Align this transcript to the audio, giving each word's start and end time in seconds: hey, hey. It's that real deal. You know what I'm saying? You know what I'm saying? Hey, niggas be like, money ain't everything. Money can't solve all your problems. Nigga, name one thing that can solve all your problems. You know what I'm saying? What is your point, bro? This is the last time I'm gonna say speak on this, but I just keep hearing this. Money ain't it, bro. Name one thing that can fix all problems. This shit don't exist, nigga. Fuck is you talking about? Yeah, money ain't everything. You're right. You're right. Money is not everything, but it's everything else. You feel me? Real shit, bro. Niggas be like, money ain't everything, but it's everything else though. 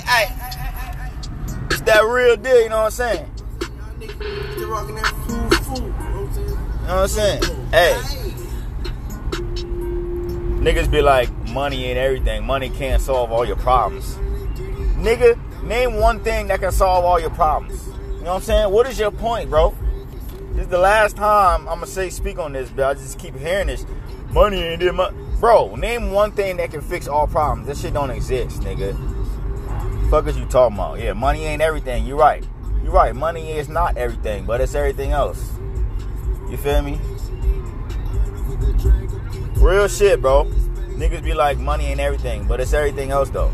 hey, 0.00 0.26
hey. 0.26 1.10
It's 1.70 1.80
that 1.82 2.04
real 2.04 2.36
deal. 2.36 2.62
You 2.62 2.68
know 2.68 2.82
what 2.82 2.84
I'm 2.84 2.90
saying? 2.90 3.30
You 4.00 4.66
know 6.94 7.02
what 7.02 7.02
I'm 7.02 7.08
saying? 7.08 7.42
Hey, 7.70 7.94
niggas 10.60 10.90
be 10.90 11.02
like, 11.02 11.30
money 11.48 11.84
ain't 11.84 11.98
everything. 11.98 12.44
Money 12.44 12.70
can't 12.70 13.02
solve 13.02 13.30
all 13.30 13.44
your 13.44 13.56
problems. 13.56 14.16
Nigga, 14.96 15.38
name 15.62 15.94
one 15.94 16.20
thing 16.20 16.48
that 16.48 16.60
can 16.60 16.72
solve 16.72 17.04
all 17.04 17.20
your 17.20 17.30
problems. 17.30 17.86
You 17.86 17.92
know 18.24 18.30
what 18.30 18.36
I'm 18.36 18.42
saying? 18.42 18.72
What 18.72 18.86
is 18.88 18.98
your 18.98 19.10
point, 19.10 19.50
bro? 19.50 19.74
This 20.52 20.64
is 20.64 20.68
the 20.68 20.78
last 20.78 21.16
time 21.16 21.68
I'm 21.68 21.76
gonna 21.76 21.86
say 21.86 22.10
speak 22.10 22.38
on 22.38 22.52
this, 22.52 22.70
but 22.70 22.84
I 22.84 22.94
just 22.94 23.18
keep 23.18 23.36
hearing 23.36 23.68
this. 23.68 23.86
Money 24.30 24.60
ain't 24.60 24.82
it, 24.82 25.40
bro. 25.40 25.76
Name 25.76 26.12
one 26.12 26.32
thing 26.32 26.56
that 26.56 26.70
can 26.70 26.80
fix 26.80 27.06
all 27.06 27.26
problems. 27.26 27.68
This 27.68 27.80
shit 27.80 27.94
don't 27.94 28.10
exist, 28.10 28.60
nigga. 28.62 28.96
Fuck 30.10 30.26
is 30.26 30.38
you 30.38 30.46
talking 30.46 30.78
about? 30.78 30.98
Yeah, 30.98 31.12
money 31.12 31.44
ain't 31.44 31.60
everything. 31.60 32.06
You're 32.06 32.16
right. 32.16 32.42
You're 32.82 32.92
right. 32.92 33.14
Money 33.14 33.52
is 33.52 33.68
not 33.68 33.98
everything, 33.98 34.46
but 34.46 34.58
it's 34.58 34.74
everything 34.74 35.12
else. 35.12 35.52
You 36.48 36.56
feel 36.56 36.80
me? 36.80 36.98
Real 39.56 39.86
shit, 39.86 40.22
bro. 40.22 40.44
Niggas 40.96 41.22
be 41.22 41.34
like, 41.34 41.58
money 41.58 41.84
ain't 41.88 42.00
everything, 42.00 42.46
but 42.46 42.58
it's 42.58 42.72
everything 42.72 43.10
else 43.10 43.28
though. 43.28 43.52